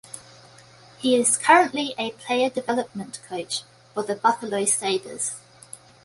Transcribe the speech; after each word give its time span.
He 0.97 1.15
is 1.15 1.37
currently 1.37 1.93
a 1.95 2.09
player 2.09 2.49
development 2.49 3.19
coach 3.29 3.61
for 3.93 4.01
the 4.01 4.15
Buffalo 4.15 4.65
Sabres. 4.65 5.35